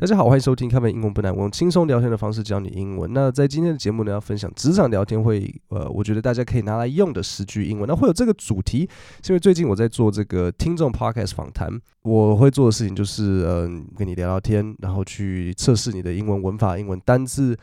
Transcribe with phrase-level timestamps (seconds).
[0.00, 3.12] 大家好，欢迎收听《开门英文不难》，我用轻松聊天的方式教你英文。
[3.12, 7.86] 那在今天的节目呢，要分享职场聊天会，呃，我觉得大家可以拿来用的十句英文。
[7.86, 8.88] 那会有这个主题，
[9.22, 11.68] 是因为最近我在做这个听众 podcast 访谈，
[12.00, 17.54] 我会做的事情就是，嗯、跟你聊聊天，然后去测试你的英文文法、英文单字，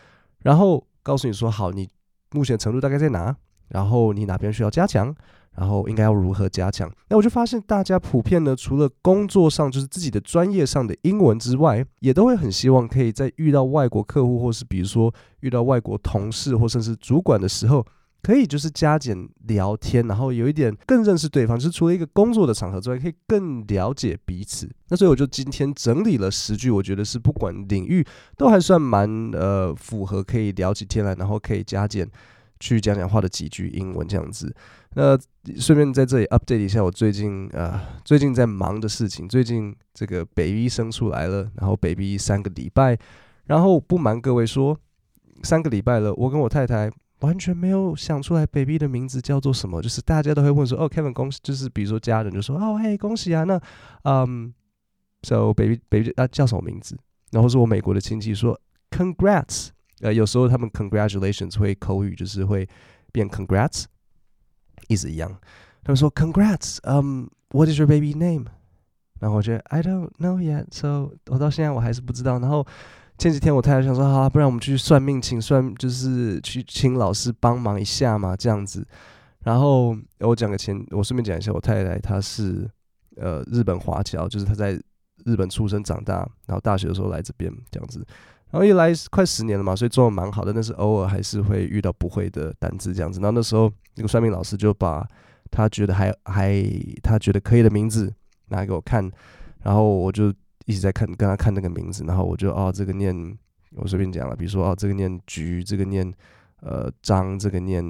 [0.43, 1.89] 然后告诉你说，好，你
[2.33, 3.35] 目前程度大概在哪，
[3.69, 5.11] 然后你哪边需要加强。
[5.57, 6.89] 然后应该要如何加强？
[7.09, 17.85] 那我就发现大家普遍呢，除了工作上就是自己的专业上的英文之外，也都会很希望可以在遇到外国客户，或是比如说遇到外国同事或甚至主管的时候，
[18.21, 21.57] 可以就是加减聊天，然后有一点更认识对方。
[21.57, 24.70] 就是除了一个工作的场合之外，可以更了解彼此。
[24.89, 28.05] 那所以我就今天整理了十句，我觉得是不管领域
[28.37, 32.07] 都还算蛮呃符合，可以聊起天来，然后可以加减
[32.59, 34.53] 去讲讲话的几句英文这样子。
[34.99, 35.15] 那
[35.59, 39.29] 顺便在这里 update 一下我最近呃最近在忙的事情。
[39.29, 42.97] 最近这个 baby 生出来了，然后 baby 三个礼拜，
[43.45, 44.75] 然后不瞒各位说，
[45.43, 46.89] 三个礼拜了，我跟我太太
[47.20, 49.84] 完全没有想出来 baby 的名字叫做什么。
[49.84, 53.61] 就是大家都会问说，哦，Kevin 恭喜，就是比如说家人就说，哦，嘿，恭喜啊，那
[54.04, 54.51] 嗯
[55.21, 56.98] ，so baby baby 啊叫什么名字？
[57.29, 59.67] 然后是我美国的亲戚说 congrats，
[60.01, 62.67] 呃，有时候他们 congratulations 会口语就是会
[63.11, 63.84] 变 congrats。
[64.88, 65.30] 意思一样，
[65.84, 68.46] 他们说 Congrats，um，what is your baby name？
[69.19, 72.40] 然后我觉得 I don't know yet，so 我到现在我还是不知道。
[72.40, 72.66] 然后
[73.18, 78.85] 前几天我太太想说，好、啊，不然我们去算命，请算就是去请老师帮忙一下嘛，这样子。
[79.40, 82.69] 然后我讲个前，我顺便讲一下，我太太她是
[83.16, 84.79] 呃日本华侨，就是她在
[85.25, 88.06] 日本出生长大，然后大学的时候来这边这样子。
[88.50, 93.19] 然后一来快十年了嘛，所以中文蛮好的，但是偶尔还是会遇到不会的单字这样子。
[93.19, 95.06] 然后那时候那个算命老师就把
[95.51, 96.63] 他觉得还 还
[97.03, 98.12] 他觉得可以的名字
[98.47, 99.12] 拿给我看，
[99.63, 100.34] 然后我就
[100.66, 103.38] 一直在看跟他看那个名字，然后我就哦这个念
[103.75, 106.09] 我随便讲了，比如说哦这个念菊，这个念
[106.61, 107.84] 呃张，这个念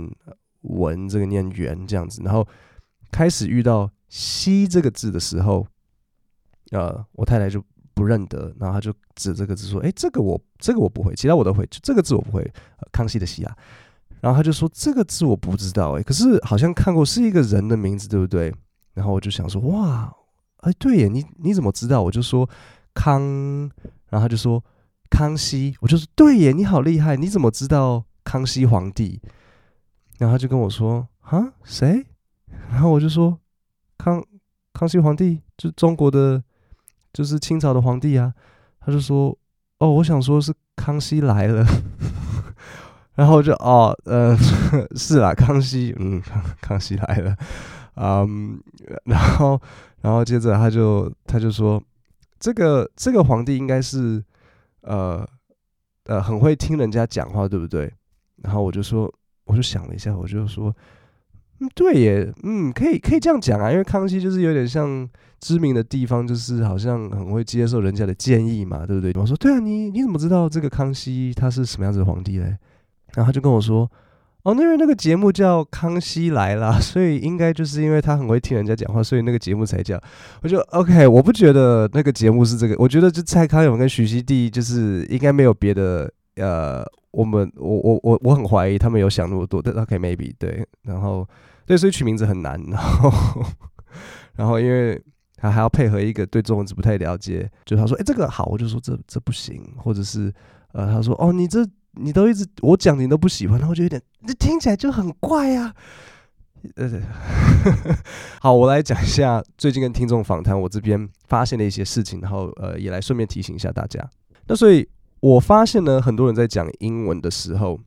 [0.61, 2.23] 文，这个念圆这样子。
[2.23, 2.45] 然后
[3.11, 5.67] 开始遇到西这个字的时候，
[6.71, 7.63] 呃我太太就。
[7.97, 12.53] 不认得，然后他就指这个字说：“哎，这个我这个我不会，其他我都会，就这个字我不会。”
[12.93, 13.57] 康熙的熙啊，
[14.21, 18.53] 然后他就说：“这个字我不知道，哎，可是好像看过，是一个人的名字，对不对？”
[18.93, 20.13] 然后我就想说：“哇，
[20.57, 22.47] 哎，对耶，你你怎么知道？”我就说
[22.93, 23.21] ：“康。”
[24.09, 24.63] 然后他就说
[25.09, 29.19] ：“康熙。”我就说：“对耶，你好厉害，你怎么知道康熙皇帝？”
[30.19, 32.05] 然后他就跟我说：“啊，谁？”
[32.69, 33.39] 然后我就说
[33.97, 34.23] ：“康
[34.73, 36.43] 康熙皇帝，就中国的。”
[37.13, 38.33] 就是清朝的皇帝啊，
[38.79, 39.35] 他就说
[39.79, 41.65] ：“哦，我想说是康熙来了。
[43.15, 44.37] ”然后就哦，呃，
[44.95, 47.35] 是啦，康熙，嗯，康康熙来了，
[47.95, 48.61] 嗯，
[49.05, 49.59] 然后，
[50.01, 51.81] 然后接着他就他就说
[52.39, 54.23] ：“这个这个皇帝应该是
[54.81, 55.27] 呃
[56.05, 57.91] 呃很会听人家讲话，对不对？”
[58.43, 59.11] 然后我就说，
[59.45, 60.75] 我就想了一下，我就说。
[61.59, 65.07] 嗯，对耶，嗯，可以可以这样讲啊，因为康熙就是有点像
[65.39, 69.11] 知名的地方，就是好像很会接受人家的建议嘛，对不对？
[69.19, 72.57] 我说对啊，你你怎么知道这个康熙他是什么样子的皇帝嘞？
[73.15, 73.89] 然后他就跟我说，
[74.43, 79.99] 哦，那因为那个节目叫《康熙来了》，所以应该就是因为他很会听人家讲话，所以那个节目才叫。
[80.43, 86.85] 我就 OK，我不觉得那个节目是这个，我觉得就蔡康永跟许熙娣就是应该没有别的，呃，
[87.17, 91.27] 我们我我我我很怀疑他们有想那么多，但 OK maybe 对，然后。
[91.67, 93.11] 对，所以取名字很难，然后，
[94.37, 94.97] 然后因为
[95.35, 100.33] 他还要配合一个对中文字不太了解，就他说：“哎，这个好。”我就说：“这这不行。”或者是
[100.71, 105.73] 呃，他说：“哦，你这你都一直我讲你都不喜欢。”然后就有点，这听起来就很怪啊。
[106.77, 106.89] 呃，
[108.39, 114.09] 好，我来讲一下最近跟听众访谈，我这边发现的一些事情，然后呃，也来顺便提醒一下大家。
[114.47, 114.87] 那所以
[115.19, 117.79] 我发现呢，很多人在讲英文的时候，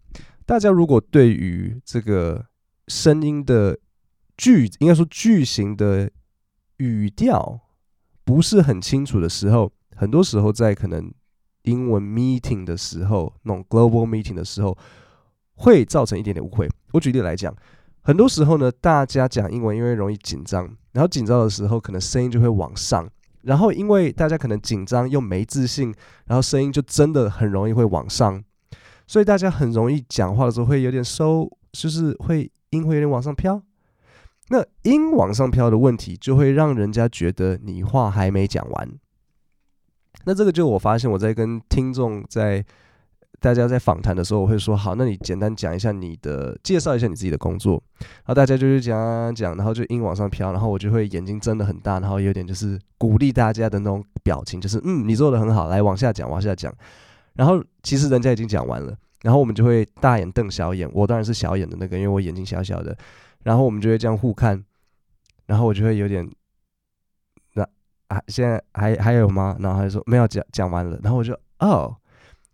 [0.45, 2.47] 大家如果对于这个。
[2.89, 3.79] 声音的
[4.37, 6.11] 句，应该说句型的
[6.79, 7.61] 语调
[8.25, 11.09] 不是很清楚的时候，很多时候在可能
[11.63, 14.77] 英文 meeting 的时候，那种 global meeting 的时候，
[15.55, 16.69] 会造成一点点误会。
[16.91, 17.55] 我举例来讲，
[18.01, 23.09] 很多时候呢，大家讲英文因为容易紧张，然后紧张的时候可能声音就会往上，
[23.43, 25.95] 然后因为大家可能紧张又没自信，
[26.27, 28.43] 然后声音就真的很容易会往上，
[29.07, 32.51] 所以大家很容易讲话的时候会有点收，就是会。
[32.73, 33.61] 音会有点往上飘，
[34.51, 38.89] 那音往上飘的问题就会让人家觉得你话还没讲完。
[40.23, 42.65] 那这个就我发现我在跟听众在
[43.41, 56.73] 大家在访谈的时候，我会说好，那你简单讲一下你的，介绍一下你自己的工作，然后大家就是讲讲，然后就音往上飘，然后我就会眼睛睁得很大，然后有点就是鼓励大家的那种表情，就是嗯，你做得很好，来往下讲，往下讲。
[57.35, 62.95] 然后其实人家已经讲完了，然后我们就会大眼瞪小眼，我当然是小眼的那个，因为我眼睛小小的，
[63.43, 64.63] 然后我们就会这样互看，
[65.47, 66.31] 然后我就会有点。
[67.55, 67.67] 那
[68.09, 69.57] 啊，现在还还有吗？
[69.61, 70.99] 然后他就说没有，讲讲完了。
[71.03, 71.97] 然后我就哦，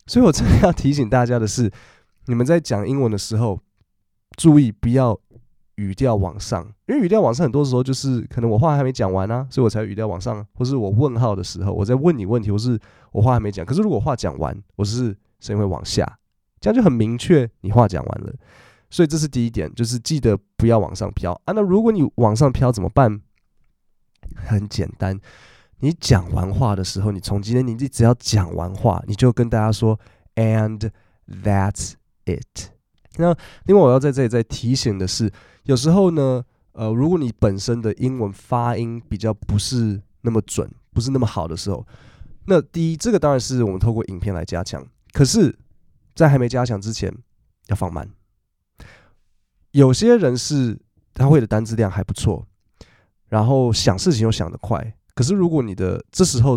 [0.06, 1.70] 所以我真的要提醒大家的是，
[2.26, 3.60] 你们在讲英文的时候，
[4.36, 5.18] 注意不要
[5.76, 12.78] 语调往上，因为语调往上很多时候就是可能我话还没讲完啊，所以我才语调往上，或是我问号的时候，我在问你问题，或是
[13.12, 13.66] 我话还没讲。
[13.66, 16.18] 可是如果话讲完，我是声音会往下，
[16.60, 18.32] 这样就很明确你话讲完了。
[18.88, 21.52] 所以这是第一点，就是记得不要往上飘啊。
[21.52, 23.20] 那如果你往上飘怎么办？
[24.34, 25.18] 很简单，
[25.80, 29.98] 你讲完话的时候，你从今天你只要讲完话，你就跟大家说
[30.34, 30.90] ，and
[31.28, 31.92] that's
[32.24, 32.70] it。
[33.16, 35.30] 那另外我要在这里再提醒的是，
[35.64, 41.86] 有时候呢，呃，如果你本身的英文发音比较不是那么准，不是那么好的时候，
[42.46, 44.86] 那第一，这个当然是我们透过影片来加强。
[45.12, 45.58] 可是，
[46.14, 47.14] 在还没加强之前，
[47.68, 48.08] 要放慢。
[49.72, 50.78] 有些人是
[51.12, 52.46] 他会的单字量还不错。
[53.28, 56.56] 然后想事情又想得快，可是如果你的这时候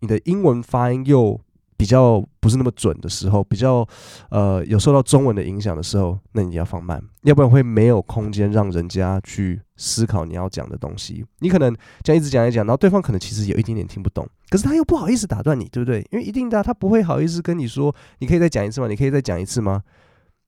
[0.00, 1.40] 你的英文发音又
[1.76, 3.86] 比较不是那么准的时候，比较
[4.30, 11.24] 呃有受到中文的影响的时候，那你要放慢，要不然会没有空间让人家去思考你要讲的东西。
[11.38, 16.06] 你可能这样一直讲一讲，然后对方可能其实有一点点听不懂，可是他又不好意思打断你，对不对？
[16.10, 18.88] 因为一定的，他不会好意思跟你说，你可以再讲一次吗？
[18.88, 19.82] 你可以再讲一次吗？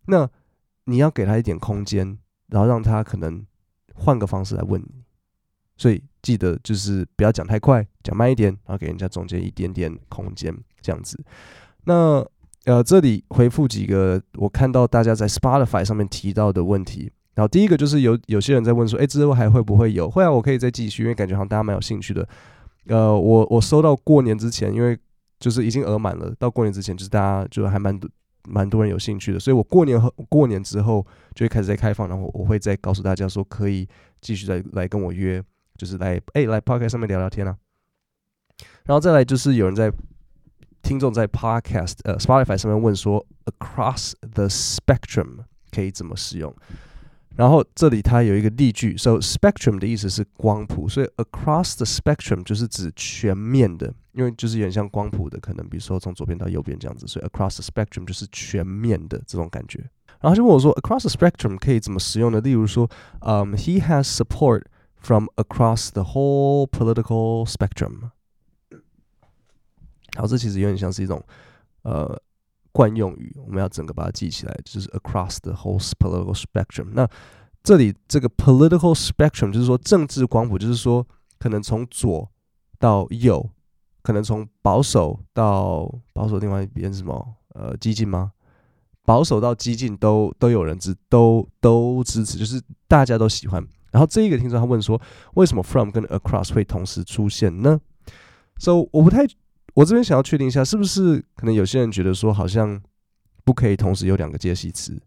[0.06, 0.28] 那
[0.84, 3.44] 你要给他一点空间，然后让他可能
[3.94, 5.02] 换个方式来问你。
[5.78, 11.22] 所以记得就是不要讲太快，讲慢一点，然后给人家中间一点点空间，这样子。
[11.84, 12.24] 那
[12.64, 17.10] 呃，这里回复几个我看到大家在 Spotify 上面提到的问题。
[17.34, 20.08] 然后第一个就是有有些人在问说，诶，之后还会不会有？
[20.08, 22.28] 会啊，我可以再继续，因为感觉好像大家蛮有兴趣的。
[22.86, 24.96] 呃，我我收到过年之前，因为
[25.40, 28.08] 就是已经额满了，到过年之前就是大家就还蛮多
[28.46, 31.04] 蛮多人有兴趣的，所以我过年后过年之后
[31.34, 33.88] 就会开始在开放，然后我会再告诉大家说可以
[34.20, 35.42] 继续再来跟我约。
[35.82, 37.56] 就是来哎、来 Podcast 上面聊聊天啊，
[38.84, 39.93] 然后再来就是有人在
[40.81, 45.38] 听众在 Podcast 呃 Spotify 上面问说，Across the spectrum
[45.73, 46.55] 可以怎么使用？
[47.34, 59.81] 然后这里它有一个例句，So spectrum 的意思是光谱，所以 Across the spectrum 就是指全面的，因为就是有点像光谱的，可能比如说从左边到右边这样子，所以 Across the spectrum 就是全面的这种感觉。
[60.20, 62.40] 然后就问我说，Across the spectrum 可以怎么使用呢？
[62.40, 62.88] 例如说，
[63.23, 64.62] 嗯、，he has support。
[65.04, 68.10] From across the whole political spectrum，
[70.16, 71.20] 好，这其实有点像是一种
[71.82, 72.16] 呃
[72.70, 76.90] 惯用语，我们要整个把它记起来，就是 across the whole political spectrum。
[76.93, 77.08] 那
[77.64, 81.05] 这里这个 political spectrum 就是说政治光谱，就是说
[81.40, 82.31] 可能从左
[82.78, 83.50] 到右，
[84.02, 87.34] 可能从保守到保守，另外一边是什么？
[87.55, 88.32] 呃，激进吗？
[89.05, 93.66] 保守到激进都都有人支，都都支持，就是大家都喜欢。
[93.92, 95.00] 然后这一个听众他问说，
[95.34, 97.80] 为什么 from 跟 across 会同时出现呢
[98.58, 99.24] ？So 我不太，
[99.74, 102.82] 我这边想要确定一下，是不是可能有些人觉得说好像
[103.44, 105.00] 不可以同时有两个介系词？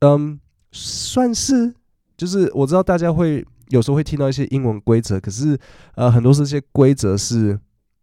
[0.00, 0.40] 嗯，
[0.72, 1.72] 算是，
[2.16, 5.56] 就是我知道大家会有时候会听到一些英文规则，可是
[5.94, 7.58] 呃很多这些规则是，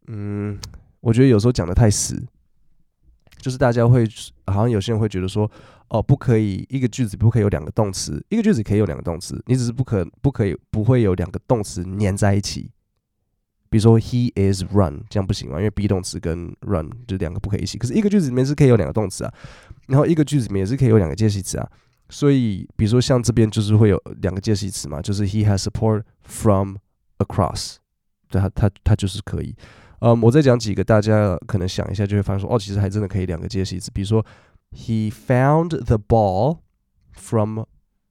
[0.08, 0.58] 嗯，
[1.02, 2.24] 我觉得有时候讲的太死。
[3.38, 4.06] 就是大家会
[4.48, 5.50] 好像有些人会觉得说，
[5.90, 12.72] 哦，不可以一个句子不可以有两个动词，一个句子可以有两个动词，你只是不可不可以不会有两个动词粘在一起。
[13.72, 17.78] 比如说 he is run 这样不行嘛，因为 be 动词跟 run 就两个不可以一起。
[17.78, 19.34] 可是一个句子里面是可以有两个动词啊，
[19.88, 21.70] 然后一个句子里面也是可以有两个介系词啊。
[22.10, 26.78] 所以比如说像这边就是会有两个介系词嘛，就是 he has support from
[27.20, 27.76] across，
[28.30, 29.56] 对，他他他就是可以。
[30.00, 34.26] 嗯我再讲几个，大家可能想一下就会发现说，哦，其实还真的可以两个介系词，比如说
[34.72, 36.60] ，He found the ball
[37.12, 37.66] from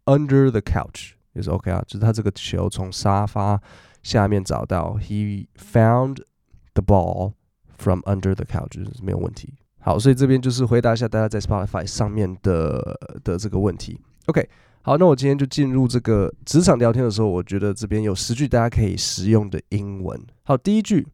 [0.04, 3.60] under the couch，也是 OK 啊，就是他这个球从沙发
[4.02, 6.22] 下面找到，He found
[6.74, 7.34] the ball
[7.76, 9.54] from under the couch，没有问题。
[9.80, 14.00] 好，所以这边就是回答一下大家在 Spotify 上面的的这个问题。
[14.26, 14.48] OK，
[14.82, 20.20] 好，那我今天就进入这个职场聊天的时候，我觉得这边有十句大家可以实用的英文。
[20.42, 21.06] 好，第一句。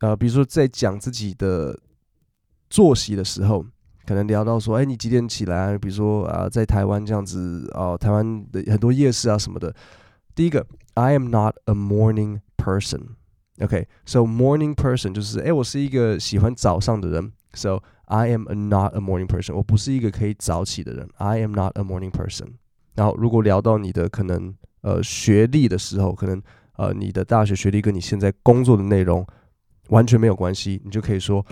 [0.00, 1.80] 呃，比如说在讲自己的
[2.68, 3.64] 作息的时候，
[4.06, 5.76] 可能聊到说，哎，你几点起来？
[5.76, 9.74] 比如说啊，在台湾这样子哦，台湾的很多夜市啊什么的。
[10.34, 13.00] 第一个，I am not a morning person。
[13.58, 17.32] OK，so、morning person 就是哎，我是一个喜欢早上的人。
[17.54, 21.08] So I am not a morning person，我不是一个可以早起的人。
[21.16, 22.48] I am not a morning person。
[22.94, 26.42] 然后如果聊到你的可能呃学历的时候，可能
[26.76, 29.26] 呃你的大学学历跟你现在工作的内容
[29.88, 31.44] 完全没有关系，你就可以说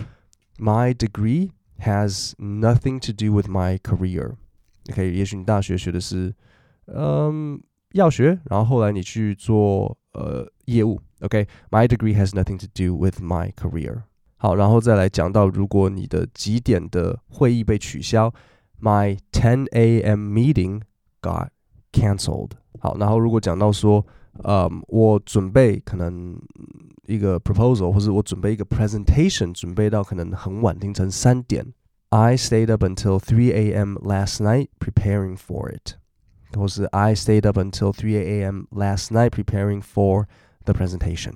[0.59, 6.34] My degree has nothing to do with my career。OK，也许你大学学的是
[6.86, 7.60] 嗯
[7.92, 11.00] 药学，然后后来你去做呃业务。
[11.20, 14.02] OK，my degree has nothing to do with my career。
[14.36, 18.32] 好，然后再来讲到，如果你的几点的会议被取消，
[18.80, 20.32] My 10 a.m.
[20.32, 20.80] meeting
[21.20, 21.48] got
[21.92, 22.52] cancelled。
[22.78, 24.06] 好，然后如果讲到说，
[24.43, 26.37] 嗯，我准备可能
[27.07, 31.65] 一个 proposal，或者我准备一个 presentation，准备到可能很晚，凌晨三点
[32.09, 33.97] ，I stayed up until 3 a.m.
[33.99, 35.93] last night preparing for it，
[36.57, 38.63] 或是 I stayed up until 3 a.m.
[38.71, 40.25] last night preparing for
[40.65, 41.33] the presentation。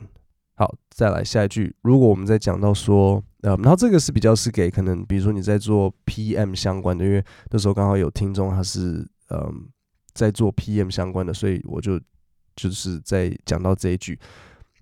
[0.56, 1.74] 好，再来下一句。
[1.82, 9.70] 如果我们在讲到说，嗯，然后这个是比较是给可能，比如说你在做 PM 相关的，因为那时候刚好有听众他是，嗯，
[10.14, 11.98] 在做 PM 相关的，所以我就
[12.59, 14.19] 就是在讲到这一句。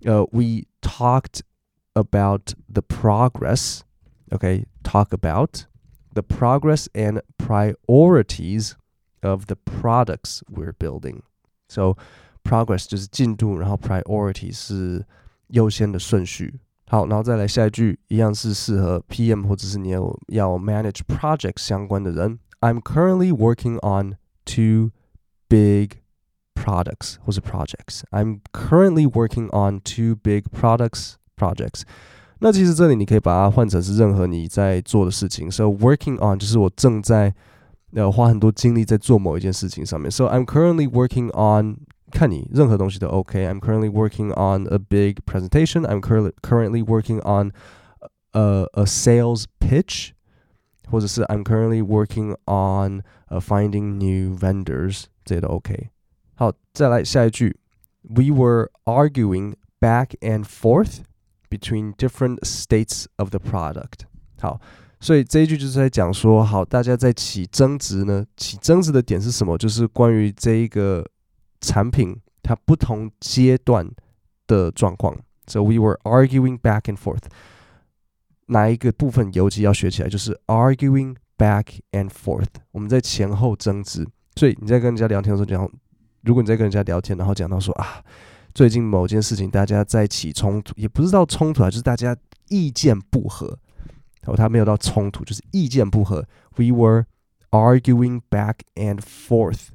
[0.04, 1.40] 呃，We talked
[1.94, 3.80] about the progress.
[4.30, 5.66] Okay, talk about
[6.12, 8.72] the progress and priorities
[9.20, 11.22] of the products we're building.
[11.68, 11.96] So
[12.42, 15.06] progress 就是进度，然后 priority 是。
[15.48, 16.58] 优先的顺序，
[16.88, 22.38] 好，然后再来下一句，一样是适合 PM 或者是你有要 manage project 相关的人。
[22.60, 24.92] I'm currently working on two
[25.50, 25.98] big
[26.56, 31.82] products 或是 projects。I'm currently working on two big products projects。
[32.40, 35.50] 那其实这里你可以把它换成是任何你在做的事情。
[35.50, 37.34] So working on 就是我正在
[37.94, 40.10] 呃花很多精力在做某一件事情上面。
[40.10, 41.78] So I'm currently working on
[42.10, 45.84] 看你任何东西都 OK。I'm currently working on a big presentation.
[45.84, 47.52] I'm currently currently working on
[48.32, 50.10] a a sales pitch，
[50.90, 55.90] 或者是 I'm currently working on uh, finding new vendors，这些都 OK。
[56.37, 57.59] 好，再来下一句。
[58.03, 60.99] We were arguing back and forth
[61.49, 64.05] between different states of the product。
[64.39, 64.61] 好，
[65.01, 69.57] 所以这一句就是在讲说，好，大家在起争执呢，起争执的点是什么？
[69.57, 71.05] 就是关于这一个。
[71.59, 73.89] 产品它不同阶段
[74.45, 75.17] 的状况
[75.47, 77.23] ，so we were arguing back and forth。
[78.45, 82.45] 哪一个部分尤其要学起来，就是 arguing back and forth。
[82.69, 85.67] 我们在前后争执，所以你在跟人家聊天的时候讲，
[86.27, 88.03] 如果你在跟人家聊天，然后讲到说啊，
[88.53, 92.15] 最近某件事情大家在起冲突，也不是到冲突啊，就是大家
[92.49, 93.57] 意见不合。
[94.21, 96.27] 然后他没有到冲突，就是意见不合。
[96.57, 97.05] We were
[97.49, 99.69] arguing back and forth。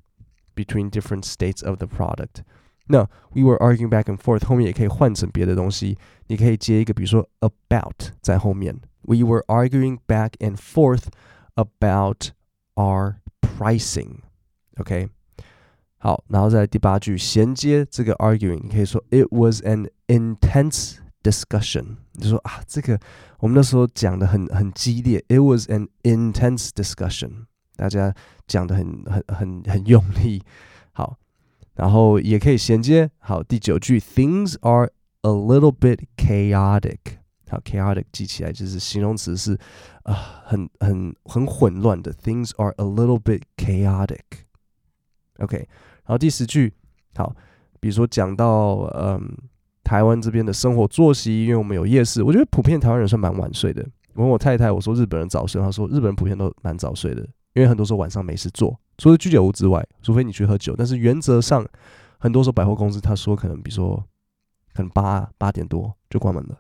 [0.55, 2.43] Between different states of the product，
[2.89, 8.79] 那 we were arguing back and forth 后面也可以换成别的东西，你可以接一个，比如说 about 在后面。
[9.01, 11.05] We were arguing back and forth
[11.55, 12.33] about
[12.75, 14.19] our pricing。
[14.77, 15.09] OK，
[16.02, 21.98] 好，然后再来第八句衔接这个 arguing，你可以说 It was an intense discussion。
[22.14, 23.00] 你就说啊，这个
[23.40, 25.24] 我们那时候讲的很很激烈。
[25.28, 27.46] It was an intense discussion。
[27.76, 28.14] 大家
[28.48, 30.44] 讲得很很很很用力，
[30.94, 31.18] 好，
[31.76, 33.10] 然后也可以衔接。
[33.20, 36.98] 好，第九句，Things are a little bit chaotic。
[37.50, 39.54] 好，chaotic 记起来就是形容词是
[40.04, 42.14] 啊、呃，很很很混乱的。
[42.14, 45.68] Things are a little bit chaotic。OK，然
[46.13, 46.71] 然后第十句，
[47.15, 47.35] 好，
[47.81, 49.35] 比如说讲到嗯
[49.83, 53.83] 台湾这边的生活作息，因为我们有夜市，我觉得普遍台湾人算蛮晚睡的。
[54.13, 57.27] 我问我太太，我说日本人早睡，她说日本人普遍都蛮早睡的。
[57.55, 61.67] 因为很多时候晚上没事做，除了居酒屋之外，除非你去喝酒，但是原则上，
[62.19, 64.05] 很多时候百货公司他说可能，比如说，
[64.75, 66.59] 可能八八点多就关门了，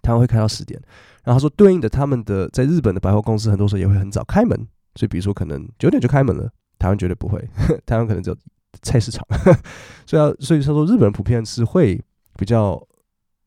[0.00, 0.80] 他们会开到十点。
[1.24, 6.50] 然后他说对应的，他们的在日本的百货公司很多时候也会很早开门，所以比如说可能九点就开门了，
[6.84, 7.42] 台湾绝对不会，
[7.86, 8.36] 台湾可能只有
[8.82, 9.26] 菜市场，
[10.06, 12.00] 所以啊所以他说日本人普遍是会
[12.36, 12.80] 比较。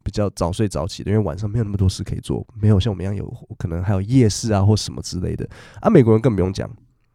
[0.04, 5.46] 比较早睡早起的，因为晚上没有那么多事可以做，没有像我们一样有可能还有夜市啊或什么之类的。
[5.82, 6.72] 啊，美国人更不用讲，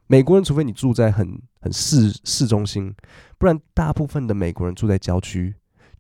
[0.09, 1.27] 美国人除非你住在很
[1.63, 2.95] 很市市中心，
[3.39, 5.55] 不然大部分的美国人住在郊区，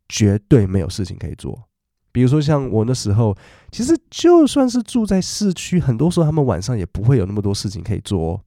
[0.06, 1.58] 绝对没有事情可以做。
[2.12, 3.34] 比如说像我那时候，
[3.70, 8.38] 其实就算是住在市区，很多时候他们晚上也不会有那么多事情可以做。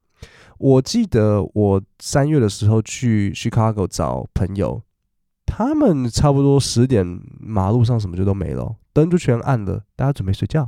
[0.57, 4.81] 我记得我三月的时候去 Chicago 找朋友。
[5.47, 7.05] 他们差不多十点，
[7.39, 10.61] 马路上什么就都没了，灯就全暗了，大家准备睡觉，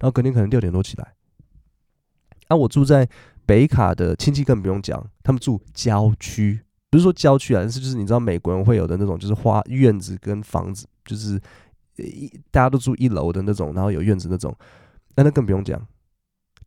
[0.00, 1.14] 后隔天可能六点多起来。
[2.48, 3.08] 啊，我住在
[3.46, 11.40] 北卡的亲戚更不用讲，他们住郊区，不是说郊区啊，但是就是你知道美国人会有的那种，就是花院子跟房子，就是
[11.96, 14.54] 一大家都住一楼的那种，然后有院子那种，
[15.14, 15.80] 那那更不用讲。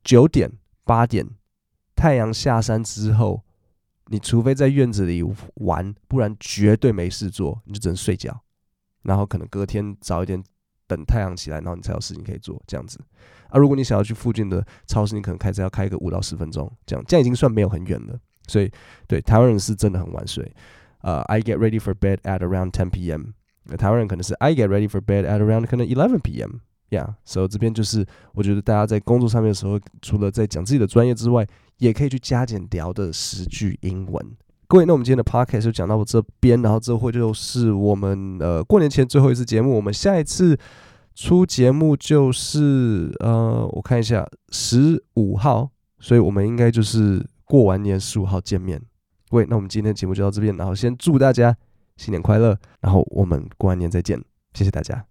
[0.03, 0.49] 九点
[0.85, 1.27] 八点，
[1.99, 3.43] 太阳下山之后，
[4.05, 5.21] 你除非在院子里
[5.55, 8.41] 玩，不然绝对没事做，你就只能睡觉。
[9.01, 10.41] 然后可能隔天早一点
[10.87, 12.97] 等太阳起来，然后你才有事情可以做，这样子。
[13.49, 18.17] 啊，如果你想要去附近的超市，你可能开车要开个五到十分钟，这样这样已经算没有很远了。
[18.47, 18.71] 所以，
[19.05, 20.49] 对台湾人是真的很晚睡。
[21.01, 23.33] 呃、，I get ready for bed at around 10 p.m.
[23.77, 26.59] 台湾人可能是 I get ready for bed at around 可能 eleven p.m.
[26.89, 31.45] Yeah，所以这边就是我觉得大家在工作上面的时候，除了在讲自己的专业之外，
[31.77, 34.25] 也可以去加减聊的十句英文。
[34.67, 40.57] 各位，那我们今天的 podcast 就讲到这边，然后这会就是我们呃过年前最后一次节目，我们下一次
[41.15, 45.69] 出节目就是呃我看一下十五号，
[45.99, 48.81] 所以我们应该就是过完年十五号见面。
[49.29, 51.55] 各位，那我们今天的节目就到这边，然后先祝大家
[51.97, 54.19] 新年快乐，然后我们过完年再见，
[54.53, 55.09] 谢谢大家。